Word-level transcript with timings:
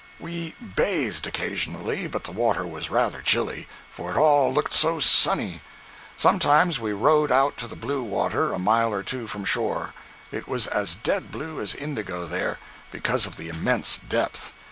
We 0.19 0.53
bathed 0.53 1.27
occasionally, 1.27 2.07
but 2.07 2.23
the 2.23 2.31
water 2.31 2.65
was 2.65 2.89
rather 2.89 3.21
chilly, 3.21 3.67
for 3.91 4.17
all 4.19 4.49
it 4.49 4.55
looked 4.55 4.73
so 4.73 4.99
sunny. 4.99 5.61
Sometimes 6.17 6.79
we 6.79 6.91
rowed 6.91 7.31
out 7.31 7.55
to 7.57 7.67
the 7.67 7.75
"blue 7.75 8.01
water," 8.01 8.51
a 8.51 8.57
mile 8.57 8.91
or 8.95 9.03
two 9.03 9.27
from 9.27 9.45
shore. 9.45 9.93
It 10.31 10.47
was 10.47 10.65
as 10.65 10.95
dead 10.95 11.31
blue 11.31 11.59
as 11.61 11.75
indigo 11.75 12.25
there, 12.25 12.57
because 12.91 13.27
of 13.27 13.37
the 13.37 13.47
immense 13.47 13.99
depth. 13.99 14.53